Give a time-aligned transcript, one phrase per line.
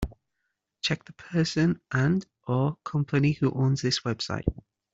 [0.81, 4.45] Check the person and/or company who owns this website.